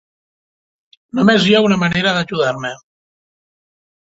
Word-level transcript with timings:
Només 1.19 1.45
hi 1.49 1.53
ha 1.57 1.61
una 1.67 1.79
manera 1.83 2.15
d'ajudar-me. 2.17 2.73